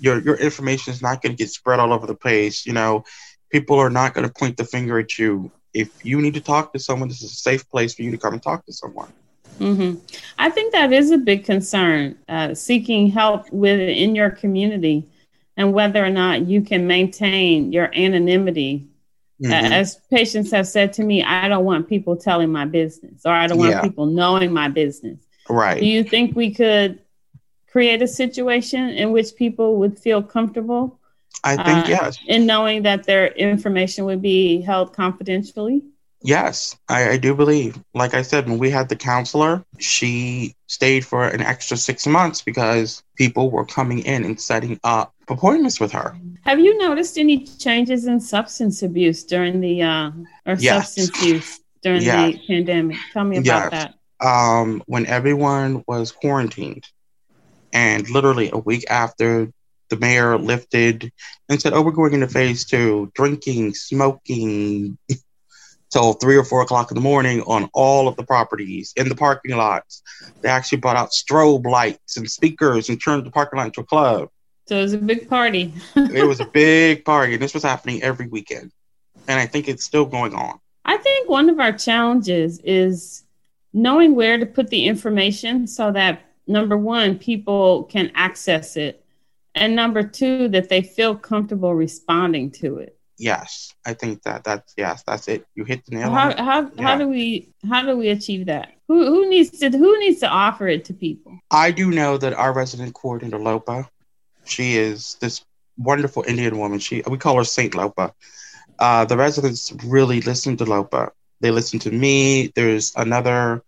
your 0.00 0.20
your 0.20 0.36
information 0.36 0.92
is 0.92 1.02
not 1.02 1.22
going 1.22 1.32
to 1.32 1.36
get 1.36 1.50
spread 1.50 1.80
all 1.80 1.92
over 1.92 2.06
the 2.06 2.14
place. 2.14 2.66
You 2.66 2.72
know, 2.72 3.04
people 3.50 3.78
are 3.78 3.90
not 3.90 4.14
going 4.14 4.26
to 4.26 4.32
point 4.32 4.56
the 4.56 4.64
finger 4.64 4.98
at 4.98 5.18
you. 5.18 5.50
If 5.74 6.04
you 6.04 6.20
need 6.20 6.34
to 6.34 6.40
talk 6.40 6.72
to 6.72 6.78
someone, 6.78 7.08
this 7.08 7.22
is 7.22 7.32
a 7.32 7.36
safe 7.36 7.68
place 7.68 7.94
for 7.94 8.02
you 8.02 8.10
to 8.10 8.18
come 8.18 8.32
and 8.32 8.42
talk 8.42 8.64
to 8.66 8.72
someone. 8.72 9.12
Mm-hmm. 9.58 9.98
I 10.38 10.50
think 10.50 10.72
that 10.72 10.92
is 10.92 11.10
a 11.10 11.18
big 11.18 11.44
concern. 11.44 12.16
Uh, 12.28 12.54
seeking 12.54 13.10
help 13.10 13.50
within 13.52 14.14
your 14.14 14.30
community, 14.30 15.08
and 15.56 15.72
whether 15.72 16.04
or 16.04 16.10
not 16.10 16.46
you 16.46 16.62
can 16.62 16.86
maintain 16.86 17.72
your 17.72 17.92
anonymity. 17.94 18.86
Mm-hmm. 19.42 19.52
Uh, 19.52 19.76
as 19.76 20.00
patients 20.10 20.50
have 20.50 20.66
said 20.66 20.92
to 20.94 21.04
me, 21.04 21.22
I 21.22 21.48
don't 21.48 21.64
want 21.64 21.88
people 21.88 22.16
telling 22.16 22.50
my 22.50 22.64
business, 22.64 23.22
or 23.24 23.32
I 23.32 23.46
don't 23.46 23.58
want 23.58 23.70
yeah. 23.70 23.82
people 23.82 24.06
knowing 24.06 24.52
my 24.52 24.68
business. 24.68 25.18
Right. 25.48 25.80
Do 25.80 25.86
you 25.86 26.04
think 26.04 26.36
we 26.36 26.52
could 26.52 27.00
create 27.70 28.02
a 28.02 28.08
situation 28.08 28.88
in 28.90 29.12
which 29.12 29.34
people 29.36 29.76
would 29.76 29.98
feel 29.98 30.22
comfortable. 30.22 30.98
I 31.44 31.56
think 31.56 31.86
uh, 31.86 31.88
yes. 31.88 32.18
In 32.26 32.46
knowing 32.46 32.82
that 32.82 33.04
their 33.04 33.28
information 33.28 34.04
would 34.06 34.22
be 34.22 34.60
held 34.60 34.92
confidentially. 34.92 35.82
Yes, 36.20 36.76
I, 36.88 37.10
I, 37.10 37.16
do 37.16 37.32
believe. 37.32 37.78
Like 37.94 38.12
I 38.12 38.22
said, 38.22 38.48
when 38.48 38.58
we 38.58 38.70
had 38.70 38.88
the 38.88 38.96
counselor, 38.96 39.64
she 39.78 40.56
stayed 40.66 41.04
for 41.04 41.28
an 41.28 41.40
extra 41.40 41.76
six 41.76 42.08
months 42.08 42.42
because 42.42 43.04
people 43.14 43.50
were 43.50 43.64
coming 43.64 44.00
in 44.00 44.24
and 44.24 44.40
setting 44.40 44.80
up 44.82 45.14
appointments 45.28 45.78
with 45.78 45.92
her. 45.92 46.16
Have 46.42 46.58
you 46.58 46.76
noticed 46.78 47.18
any 47.18 47.44
changes 47.44 48.06
in 48.06 48.18
substance 48.18 48.82
abuse 48.82 49.22
during 49.22 49.60
the 49.60 49.82
uh, 49.82 50.10
or 50.44 50.54
yes. 50.54 50.92
substance 50.94 51.22
use 51.24 51.60
during 51.82 52.02
yes. 52.02 52.32
the 52.32 52.46
pandemic? 52.48 52.96
Tell 53.12 53.24
me 53.24 53.36
about 53.36 53.72
yes. 53.72 53.92
that. 54.20 54.26
Um, 54.26 54.82
when 54.86 55.06
everyone 55.06 55.84
was 55.86 56.10
quarantined, 56.10 56.84
and 57.72 58.08
literally 58.10 58.50
a 58.52 58.58
week 58.58 58.84
after, 58.90 59.52
the 59.90 59.96
mayor 59.96 60.36
lifted 60.38 61.10
and 61.48 61.60
said, 61.60 61.72
"Oh, 61.72 61.82
we're 61.82 61.92
going 61.92 62.14
into 62.14 62.28
phase 62.28 62.64
two: 62.64 63.10
drinking, 63.14 63.74
smoking, 63.74 64.98
till 65.90 66.14
three 66.14 66.36
or 66.36 66.44
four 66.44 66.62
o'clock 66.62 66.90
in 66.90 66.94
the 66.94 67.00
morning 67.00 67.42
on 67.42 67.68
all 67.72 68.08
of 68.08 68.16
the 68.16 68.22
properties 68.22 68.92
in 68.96 69.08
the 69.08 69.14
parking 69.14 69.56
lots. 69.56 70.02
They 70.42 70.48
actually 70.48 70.78
brought 70.78 70.96
out 70.96 71.10
strobe 71.10 71.64
lights 71.64 72.16
and 72.16 72.30
speakers 72.30 72.88
and 72.88 73.02
turned 73.02 73.24
the 73.24 73.30
parking 73.30 73.58
lot 73.58 73.66
into 73.66 73.80
a 73.80 73.84
club. 73.84 74.28
So 74.66 74.76
it 74.76 74.82
was 74.82 74.92
a 74.92 74.98
big 74.98 75.28
party. 75.28 75.72
it 75.96 76.26
was 76.26 76.40
a 76.40 76.44
big 76.44 77.04
party, 77.06 77.34
and 77.34 77.42
this 77.42 77.54
was 77.54 77.62
happening 77.62 78.02
every 78.02 78.28
weekend. 78.28 78.70
And 79.26 79.38
I 79.38 79.46
think 79.46 79.68
it's 79.68 79.84
still 79.84 80.04
going 80.04 80.34
on. 80.34 80.58
I 80.84 80.96
think 80.96 81.28
one 81.28 81.50
of 81.50 81.60
our 81.60 81.72
challenges 81.72 82.60
is 82.64 83.24
knowing 83.72 84.14
where 84.14 84.38
to 84.38 84.46
put 84.46 84.68
the 84.68 84.86
information 84.86 85.66
so 85.66 85.92
that 85.92 86.20
number 86.48 86.76
one, 86.76 87.18
people 87.18 87.84
can 87.84 88.10
access 88.14 88.76
it, 88.76 89.04
and 89.54 89.76
number 89.76 90.02
two, 90.02 90.48
that 90.48 90.68
they 90.68 90.82
feel 90.82 91.14
comfortable 91.14 91.74
responding 91.74 92.50
to 92.52 92.78
it. 92.78 92.98
Yes, 93.18 93.74
I 93.84 93.94
think 93.94 94.22
that 94.22 94.44
that's 94.44 94.74
yes, 94.76 95.02
that's 95.04 95.26
it. 95.26 95.44
You 95.54 95.64
hit 95.64 95.84
the 95.84 95.96
nail. 95.96 96.10
How 96.10 96.36
how 96.36 96.70
yeah. 96.74 96.82
how 96.82 96.96
do 96.96 97.08
we 97.08 97.52
how 97.68 97.82
do 97.82 97.96
we 97.96 98.10
achieve 98.10 98.46
that? 98.46 98.72
Who 98.86 99.04
who 99.06 99.28
needs 99.28 99.50
to 99.58 99.70
who 99.70 99.98
needs 99.98 100.20
to 100.20 100.28
offer 100.28 100.68
it 100.68 100.84
to 100.86 100.94
people? 100.94 101.38
I 101.50 101.72
do 101.72 101.90
know 101.90 102.16
that 102.18 102.32
our 102.34 102.52
resident 102.52 102.94
coordinator 102.94 103.38
Lopa, 103.38 103.90
she 104.44 104.76
is 104.76 105.16
this 105.20 105.44
wonderful 105.76 106.24
Indian 106.28 106.58
woman. 106.58 106.78
She 106.78 107.02
we 107.08 107.18
call 107.18 107.36
her 107.36 107.44
Saint 107.44 107.74
Lopa. 107.74 108.14
Uh, 108.78 109.04
the 109.04 109.16
residents 109.16 109.72
really 109.84 110.20
listen 110.20 110.56
to 110.56 110.64
Lopa. 110.64 111.10
They 111.40 111.50
listen 111.50 111.80
to 111.80 111.90
me. 111.90 112.52
There's 112.54 112.92
another 112.94 113.64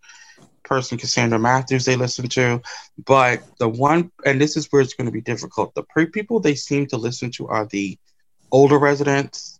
person, 0.71 0.97
Cassandra 0.97 1.39
Matthews, 1.39 1.85
they 1.85 1.97
listen 1.97 2.29
to. 2.29 2.62
But 3.05 3.43
the 3.59 3.69
one, 3.69 4.11
and 4.25 4.41
this 4.41 4.57
is 4.57 4.69
where 4.71 4.81
it's 4.81 4.95
going 4.95 5.07
to 5.07 5.12
be 5.12 5.21
difficult. 5.21 5.75
The 5.75 5.83
pre- 5.83 6.07
people 6.07 6.39
they 6.39 6.55
seem 6.55 6.87
to 6.87 6.97
listen 6.97 7.31
to 7.33 7.49
are 7.49 7.67
the 7.67 7.99
older 8.53 8.79
residents. 8.79 9.59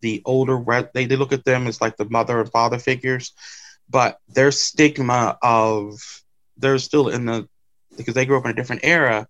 The 0.00 0.20
older, 0.24 0.56
re- 0.56 0.88
they, 0.92 1.06
they 1.06 1.16
look 1.16 1.32
at 1.32 1.44
them 1.44 1.68
as 1.68 1.80
like 1.80 1.96
the 1.96 2.10
mother 2.10 2.40
and 2.40 2.50
father 2.50 2.78
figures, 2.78 3.32
but 3.88 4.18
their 4.28 4.50
stigma 4.50 5.38
of 5.42 6.00
they're 6.56 6.78
still 6.78 7.08
in 7.08 7.24
the 7.24 7.48
because 7.96 8.14
they 8.14 8.26
grew 8.26 8.36
up 8.36 8.44
in 8.44 8.50
a 8.50 8.54
different 8.54 8.82
era 8.84 9.26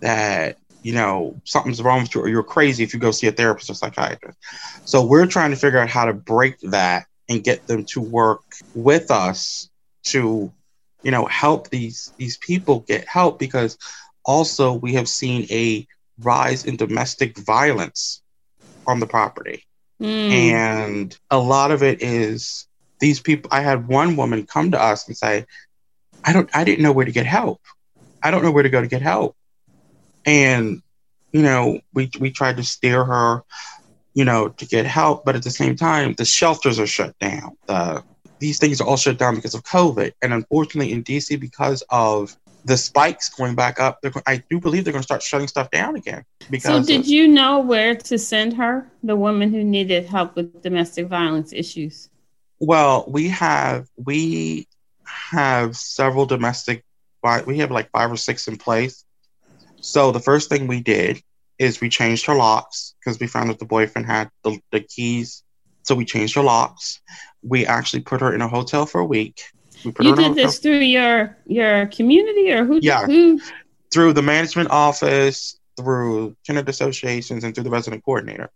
that 0.00 0.58
you 0.82 0.92
know 0.92 1.40
something's 1.44 1.82
wrong 1.82 2.02
with 2.02 2.14
you 2.14 2.20
or 2.20 2.28
you're 2.28 2.42
crazy 2.42 2.82
if 2.82 2.92
you 2.92 3.00
go 3.00 3.10
see 3.12 3.28
a 3.28 3.32
therapist 3.32 3.70
or 3.70 3.74
psychiatrist. 3.74 4.38
So 4.84 5.04
we're 5.04 5.26
trying 5.26 5.50
to 5.50 5.56
figure 5.56 5.78
out 5.78 5.88
how 5.88 6.06
to 6.06 6.12
break 6.12 6.58
that 6.60 7.06
and 7.28 7.42
get 7.42 7.66
them 7.68 7.84
to 7.86 8.00
work 8.00 8.42
with 8.74 9.10
us 9.10 9.68
to 10.04 10.52
you 11.02 11.10
know 11.10 11.26
help 11.26 11.68
these 11.70 12.12
these 12.18 12.36
people 12.38 12.80
get 12.80 13.06
help 13.06 13.38
because 13.38 13.78
also 14.24 14.72
we 14.72 14.94
have 14.94 15.08
seen 15.08 15.46
a 15.50 15.86
rise 16.20 16.64
in 16.64 16.76
domestic 16.76 17.36
violence 17.38 18.22
on 18.86 19.00
the 19.00 19.06
property. 19.06 19.64
Mm. 20.00 20.32
and 20.32 21.18
a 21.30 21.38
lot 21.38 21.70
of 21.70 21.84
it 21.84 22.02
is 22.02 22.66
these 22.98 23.20
people 23.20 23.48
i 23.52 23.60
had 23.60 23.86
one 23.86 24.16
woman 24.16 24.46
come 24.46 24.72
to 24.72 24.82
us 24.82 25.06
and 25.06 25.16
say 25.16 25.46
i 26.24 26.32
don't 26.32 26.50
i 26.56 26.64
didn't 26.64 26.82
know 26.82 26.90
where 26.90 27.04
to 27.04 27.12
get 27.12 27.26
help. 27.26 27.60
I 28.22 28.30
don't 28.30 28.42
know 28.42 28.50
where 28.50 28.62
to 28.62 28.68
go 28.68 28.80
to 28.80 28.86
get 28.86 29.02
help. 29.02 29.36
And 30.24 30.82
you 31.32 31.42
know 31.42 31.80
we 31.92 32.10
we 32.18 32.30
tried 32.30 32.58
to 32.58 32.62
steer 32.62 33.04
her 33.04 33.42
you 34.14 34.24
know 34.24 34.48
to 34.48 34.66
get 34.66 34.84
help 34.86 35.24
but 35.24 35.34
at 35.34 35.42
the 35.42 35.50
same 35.50 35.76
time 35.76 36.14
the 36.14 36.24
shelters 36.24 36.78
are 36.78 36.86
shut 36.86 37.18
down. 37.18 37.56
The 37.66 38.04
these 38.42 38.58
things 38.58 38.80
are 38.80 38.88
all 38.88 38.96
shut 38.96 39.18
down 39.18 39.36
because 39.36 39.54
of 39.54 39.62
COVID. 39.62 40.12
And 40.20 40.34
unfortunately, 40.34 40.92
in 40.92 41.04
DC, 41.04 41.38
because 41.38 41.84
of 41.90 42.36
the 42.64 42.76
spikes 42.76 43.28
going 43.28 43.54
back 43.54 43.78
up, 43.78 44.04
I 44.26 44.42
do 44.50 44.58
believe 44.58 44.84
they're 44.84 44.92
going 44.92 45.02
to 45.02 45.06
start 45.06 45.22
shutting 45.22 45.46
stuff 45.46 45.70
down 45.70 45.94
again. 45.94 46.24
Because 46.50 46.86
so, 46.86 46.92
did 46.92 47.02
of, 47.02 47.06
you 47.06 47.28
know 47.28 47.60
where 47.60 47.94
to 47.94 48.18
send 48.18 48.54
her, 48.54 48.90
the 49.04 49.14
woman 49.14 49.52
who 49.52 49.62
needed 49.62 50.06
help 50.06 50.34
with 50.34 50.60
domestic 50.60 51.06
violence 51.06 51.52
issues? 51.52 52.08
Well, 52.58 53.04
we 53.06 53.28
have 53.28 53.88
we 53.96 54.66
have 55.04 55.76
several 55.76 56.26
domestic. 56.26 56.84
We 57.46 57.58
have 57.58 57.70
like 57.70 57.90
five 57.92 58.10
or 58.10 58.16
six 58.16 58.48
in 58.48 58.56
place. 58.56 59.04
So 59.80 60.10
the 60.10 60.20
first 60.20 60.48
thing 60.48 60.66
we 60.66 60.80
did 60.80 61.22
is 61.58 61.80
we 61.80 61.88
changed 61.88 62.26
her 62.26 62.34
locks 62.34 62.94
because 62.98 63.20
we 63.20 63.28
found 63.28 63.50
that 63.50 63.60
the 63.60 63.64
boyfriend 63.64 64.06
had 64.06 64.30
the, 64.42 64.58
the 64.72 64.80
keys. 64.80 65.44
So 65.82 65.94
we 65.94 66.04
changed 66.04 66.34
her 66.36 66.42
locks 66.42 67.00
we 67.42 67.66
actually 67.66 68.00
put 68.00 68.20
her 68.20 68.32
in 68.32 68.40
a 68.40 68.48
hotel 68.48 68.86
for 68.86 69.00
a 69.00 69.04
week. 69.04 69.42
you 69.82 70.14
did 70.14 70.34
this 70.34 70.58
through 70.58 70.78
your 70.78 71.36
your 71.46 71.86
community 71.86 72.52
or 72.52 72.64
who? 72.64 72.78
Yeah, 72.80 73.04
who? 73.04 73.40
through 73.92 74.12
the 74.12 74.22
management 74.22 74.70
office, 74.70 75.58
through 75.76 76.36
tenant 76.44 76.68
associations, 76.68 77.44
and 77.44 77.54
through 77.54 77.64
the 77.64 77.70
resident 77.70 78.04
coordinator. 78.04 78.50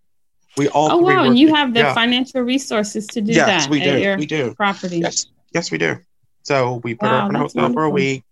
We 0.57 0.69
all. 0.69 0.93
Oh 0.93 0.99
wow! 0.99 1.25
And 1.25 1.39
you 1.39 1.55
have 1.55 1.75
the 1.75 1.81
yeah. 1.81 1.95
financial 1.95 2.43
resources 2.43 3.07
to 3.09 3.21
do 3.21 3.33
yes, 3.33 3.65
that. 3.65 3.71
we 3.71 3.81
do. 3.81 4.17
we 4.17 4.27
do. 4.27 4.55
Property. 4.55 5.01
Yes, 5.01 5.27
yes, 5.53 5.71
we 5.71 5.79
do. 5.79 5.99
So 6.45 6.81
we 6.85 6.95
put 6.95 7.07
wow, 7.07 7.23
her 7.23 7.29
in 7.31 7.35
a 7.35 7.39
hotel 7.41 7.63
wonderful. 7.63 7.83
for 7.83 7.85
a 7.85 7.91
week 7.91 8.25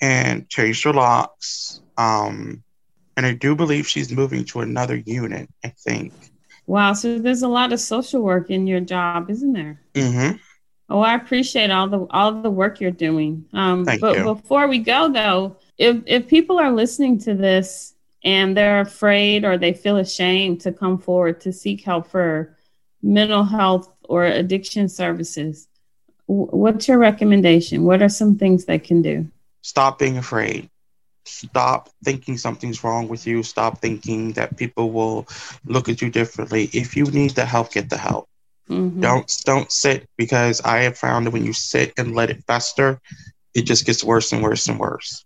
and 0.00 0.48
changed 0.48 0.84
her 0.84 0.92
locks. 0.92 1.80
Um, 1.96 2.62
and 3.16 3.26
I 3.26 3.32
do 3.32 3.56
believe 3.56 3.88
she's 3.88 4.12
moving 4.12 4.44
to 4.46 4.60
another 4.60 4.96
unit. 4.96 5.48
I 5.64 5.68
think. 5.68 6.12
Wow. 6.70 6.92
So 6.92 7.18
there's 7.18 7.42
a 7.42 7.48
lot 7.48 7.72
of 7.72 7.80
social 7.80 8.22
work 8.22 8.48
in 8.48 8.68
your 8.68 8.78
job, 8.78 9.28
isn't 9.28 9.54
there? 9.54 9.80
Mm-hmm. 9.94 10.36
Oh, 10.88 11.00
I 11.00 11.16
appreciate 11.16 11.68
all 11.72 11.88
the 11.88 12.06
all 12.10 12.42
the 12.42 12.50
work 12.50 12.80
you're 12.80 12.92
doing. 12.92 13.44
Um, 13.52 13.84
Thank 13.84 14.00
but 14.00 14.18
you. 14.18 14.22
before 14.22 14.68
we 14.68 14.78
go, 14.78 15.10
though, 15.12 15.56
if 15.78 15.96
if 16.06 16.28
people 16.28 16.60
are 16.60 16.70
listening 16.70 17.18
to 17.20 17.34
this 17.34 17.94
and 18.22 18.56
they're 18.56 18.82
afraid 18.82 19.44
or 19.44 19.58
they 19.58 19.72
feel 19.72 19.96
ashamed 19.96 20.60
to 20.60 20.70
come 20.70 20.98
forward 20.98 21.40
to 21.40 21.52
seek 21.52 21.82
help 21.82 22.06
for 22.06 22.56
mental 23.02 23.42
health 23.42 23.92
or 24.04 24.26
addiction 24.26 24.88
services, 24.88 25.66
what's 26.26 26.86
your 26.86 26.98
recommendation? 26.98 27.82
What 27.82 28.00
are 28.00 28.08
some 28.08 28.36
things 28.36 28.64
they 28.64 28.78
can 28.78 29.02
do? 29.02 29.26
Stop 29.62 29.98
being 29.98 30.18
afraid 30.18 30.70
stop 31.24 31.88
thinking 32.04 32.36
something's 32.36 32.82
wrong 32.82 33.08
with 33.08 33.26
you. 33.26 33.42
Stop 33.42 33.78
thinking 33.78 34.32
that 34.32 34.56
people 34.56 34.90
will 34.90 35.26
look 35.64 35.88
at 35.88 36.02
you 36.02 36.10
differently. 36.10 36.70
If 36.72 36.96
you 36.96 37.04
need 37.04 37.32
the 37.32 37.44
help, 37.44 37.72
get 37.72 37.90
the 37.90 37.96
help. 37.96 38.28
Mm-hmm. 38.68 39.00
Don't 39.00 39.42
don't 39.44 39.72
sit 39.72 40.08
because 40.16 40.60
I 40.60 40.78
have 40.82 40.96
found 40.96 41.26
that 41.26 41.32
when 41.32 41.44
you 41.44 41.52
sit 41.52 41.92
and 41.98 42.14
let 42.14 42.30
it 42.30 42.44
fester, 42.46 43.00
it 43.54 43.62
just 43.62 43.84
gets 43.84 44.04
worse 44.04 44.32
and 44.32 44.42
worse 44.42 44.68
and 44.68 44.78
worse. 44.78 45.24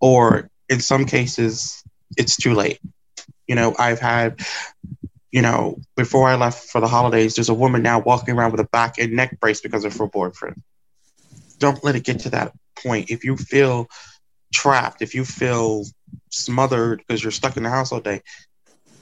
Or 0.00 0.50
in 0.68 0.80
some 0.80 1.04
cases, 1.04 1.82
it's 2.16 2.36
too 2.36 2.54
late. 2.54 2.80
You 3.46 3.54
know, 3.54 3.74
I've 3.78 4.00
had, 4.00 4.40
you 5.30 5.42
know, 5.42 5.78
before 5.96 6.28
I 6.28 6.36
left 6.36 6.70
for 6.70 6.80
the 6.80 6.88
holidays, 6.88 7.34
there's 7.34 7.48
a 7.48 7.54
woman 7.54 7.82
now 7.82 8.00
walking 8.00 8.36
around 8.36 8.52
with 8.52 8.60
a 8.60 8.68
back 8.68 8.98
and 8.98 9.12
neck 9.12 9.38
brace 9.38 9.60
because 9.60 9.84
of 9.84 9.96
her 9.96 10.06
boyfriend. 10.06 10.60
Don't 11.58 11.82
let 11.84 11.94
it 11.94 12.04
get 12.04 12.20
to 12.20 12.30
that 12.30 12.52
point. 12.82 13.10
If 13.10 13.24
you 13.24 13.36
feel 13.36 13.88
trapped, 14.52 15.02
if 15.02 15.14
you 15.14 15.24
feel 15.24 15.84
smothered 16.30 16.98
because 16.98 17.22
you're 17.22 17.30
stuck 17.30 17.56
in 17.56 17.62
the 17.62 17.70
house 17.70 17.92
all 17.92 18.00
day, 18.00 18.22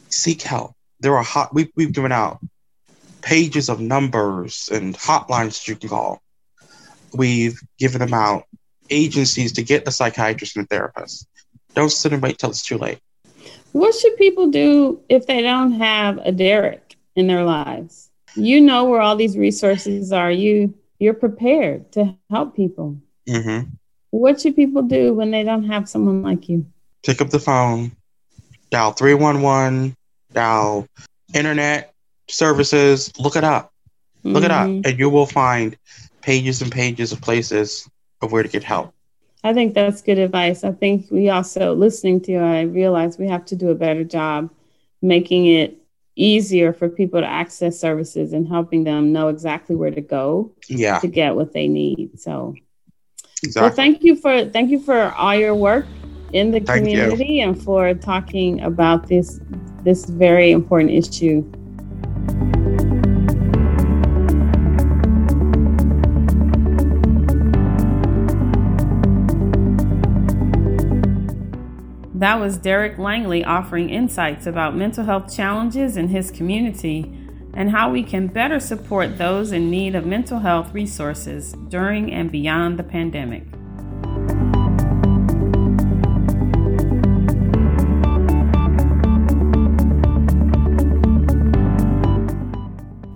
seek 0.08 0.42
help. 0.42 0.74
There 1.00 1.16
are 1.16 1.22
hot. 1.22 1.54
We've 1.54 1.70
we've 1.76 1.92
given 1.92 2.12
out 2.12 2.40
pages 3.22 3.68
of 3.68 3.80
numbers 3.80 4.68
and 4.72 4.94
hotlines 4.94 5.60
that 5.60 5.68
you 5.68 5.76
can 5.76 5.88
call. 5.88 6.22
We've 7.14 7.60
given 7.78 8.00
them 8.00 8.14
out 8.14 8.44
agencies 8.90 9.52
to 9.52 9.62
get 9.62 9.88
a 9.88 9.90
psychiatrist 9.90 10.56
and 10.56 10.64
a 10.64 10.68
therapist. 10.68 11.26
Don't 11.74 11.90
sit 11.90 12.12
and 12.12 12.22
wait 12.22 12.38
till 12.38 12.50
it's 12.50 12.62
too 12.62 12.78
late. 12.78 12.98
What 13.72 13.94
should 13.94 14.16
people 14.16 14.50
do 14.50 15.00
if 15.08 15.26
they 15.26 15.42
don't 15.42 15.72
have 15.72 16.18
a 16.18 16.32
Derrick 16.32 16.96
in 17.14 17.26
their 17.26 17.44
lives? 17.44 18.10
You 18.34 18.60
know 18.60 18.84
where 18.84 19.00
all 19.00 19.16
these 19.16 19.36
resources 19.36 20.12
are. 20.12 20.30
You 20.30 20.74
you're 20.98 21.14
prepared 21.14 21.92
to 21.92 22.16
help 22.30 22.56
people. 22.56 22.98
Mm-hmm. 23.28 23.70
What 24.10 24.40
should 24.40 24.56
people 24.56 24.82
do 24.82 25.14
when 25.14 25.30
they 25.30 25.44
don't 25.44 25.64
have 25.64 25.88
someone 25.88 26.22
like 26.22 26.48
you? 26.48 26.66
Pick 27.04 27.20
up 27.20 27.30
the 27.30 27.38
phone, 27.38 27.92
dial 28.70 28.92
311, 28.92 29.94
dial 30.32 30.86
internet 31.34 31.94
services, 32.28 33.12
look 33.18 33.36
it 33.36 33.44
up. 33.44 33.72
Look 34.24 34.42
mm-hmm. 34.42 34.44
it 34.44 34.50
up, 34.50 34.66
mm-hmm. 34.66 34.88
and 34.88 34.98
you 34.98 35.10
will 35.10 35.26
find 35.26 35.76
pages 36.22 36.60
and 36.60 36.72
pages 36.72 37.12
of 37.12 37.20
places 37.20 37.88
of 38.20 38.32
where 38.32 38.42
to 38.42 38.48
get 38.48 38.64
help. 38.64 38.92
I 39.44 39.54
think 39.54 39.74
that's 39.74 40.02
good 40.02 40.18
advice. 40.18 40.64
I 40.64 40.72
think 40.72 41.06
we 41.10 41.28
also, 41.30 41.74
listening 41.74 42.20
to 42.22 42.32
you, 42.32 42.40
I 42.40 42.62
realize 42.62 43.18
we 43.18 43.28
have 43.28 43.44
to 43.46 43.56
do 43.56 43.70
a 43.70 43.74
better 43.74 44.04
job 44.04 44.50
making 45.00 45.46
it 45.46 45.78
easier 46.16 46.72
for 46.72 46.88
people 46.88 47.20
to 47.20 47.26
access 47.26 47.78
services 47.78 48.32
and 48.32 48.48
helping 48.48 48.82
them 48.82 49.12
know 49.12 49.28
exactly 49.28 49.76
where 49.76 49.92
to 49.92 50.00
go 50.00 50.52
yeah. 50.66 50.98
to 50.98 51.06
get 51.06 51.36
what 51.36 51.52
they 51.52 51.68
need. 51.68 52.18
So 52.18 52.56
Exactly. 53.42 53.68
Well, 53.68 53.74
thank 53.74 54.02
you 54.02 54.16
for 54.16 54.46
thank 54.46 54.70
you 54.70 54.80
for 54.80 55.12
all 55.12 55.34
your 55.34 55.54
work 55.54 55.86
in 56.32 56.50
the 56.50 56.60
thank 56.60 56.84
community 56.84 57.34
you. 57.34 57.44
and 57.44 57.62
for 57.62 57.94
talking 57.94 58.60
about 58.62 59.08
this 59.08 59.40
this 59.84 60.06
very 60.06 60.50
important 60.50 60.90
issue. 60.90 61.44
That 72.14 72.40
was 72.40 72.58
Derrick 72.58 72.98
Langley 72.98 73.44
offering 73.44 73.90
insights 73.90 74.48
about 74.48 74.74
mental 74.74 75.04
health 75.04 75.32
challenges 75.32 75.96
in 75.96 76.08
his 76.08 76.32
community 76.32 77.17
and 77.58 77.72
how 77.72 77.90
we 77.90 78.04
can 78.04 78.28
better 78.28 78.60
support 78.60 79.18
those 79.18 79.50
in 79.50 79.68
need 79.68 79.96
of 79.96 80.06
mental 80.06 80.38
health 80.38 80.72
resources 80.72 81.54
during 81.66 82.12
and 82.14 82.30
beyond 82.30 82.78
the 82.78 82.84
pandemic. 82.84 83.42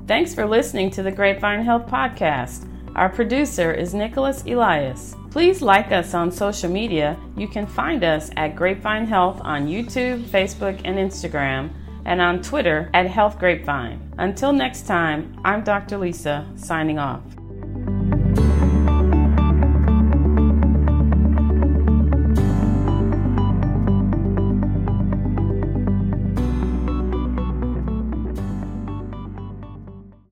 Thanks 0.08 0.34
for 0.34 0.44
listening 0.44 0.90
to 0.90 1.04
the 1.04 1.12
Grapevine 1.12 1.64
Health 1.64 1.86
Podcast. 1.86 2.68
Our 2.96 3.08
producer 3.08 3.72
is 3.72 3.94
Nicholas 3.94 4.42
Elias. 4.42 5.14
Please 5.30 5.62
like 5.62 5.92
us 5.92 6.14
on 6.14 6.32
social 6.32 6.68
media. 6.68 7.16
You 7.36 7.46
can 7.46 7.64
find 7.64 8.02
us 8.02 8.28
at 8.36 8.56
Grapevine 8.56 9.06
Health 9.06 9.40
on 9.44 9.68
YouTube, 9.68 10.24
Facebook, 10.24 10.80
and 10.84 10.98
Instagram, 10.98 11.70
and 12.04 12.20
on 12.20 12.42
Twitter 12.42 12.90
at 12.94 13.06
Health 13.06 13.38
Grapevine. 13.38 14.00
Until 14.18 14.52
next 14.52 14.86
time, 14.86 15.40
I'm 15.44 15.62
Dr. 15.62 15.98
Lisa, 15.98 16.46
signing 16.56 16.98
off. 16.98 17.22